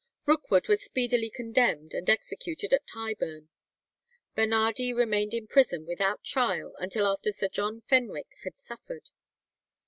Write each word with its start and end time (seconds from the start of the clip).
Rookwood 0.25 0.67
was 0.67 0.83
speedily 0.83 1.29
condemned 1.29 1.93
and 1.93 2.09
executed 2.09 2.73
at 2.73 2.87
Tyburn. 2.87 3.49
Bernardi 4.33 4.91
remained 4.93 5.35
in 5.35 5.45
prison 5.45 5.85
without 5.85 6.23
trial, 6.23 6.73
until 6.79 7.05
after 7.05 7.31
Sir 7.31 7.49
John 7.49 7.81
Fenwick 7.81 8.29
had 8.43 8.57
suffered. 8.57 9.11